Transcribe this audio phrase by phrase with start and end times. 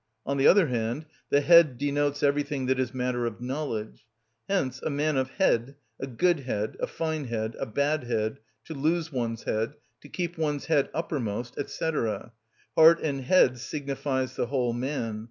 [0.25, 4.03] On the other hand, the head denotes everything that is matter of knowledge.
[4.49, 8.73] Hence a man of head, a good head, a fine head, a bad head, to
[8.73, 11.85] lose one's head, to keep one's head uppermost, &c.
[11.91, 15.19] Heart and head signifies the whole man.